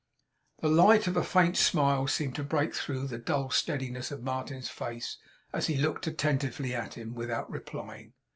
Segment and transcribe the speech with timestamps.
[0.61, 4.67] The light of a faint smile seemed to break through the dull steadiness of Martin's
[4.67, 5.17] face,
[5.53, 8.13] as he looked attentively at him, without replying.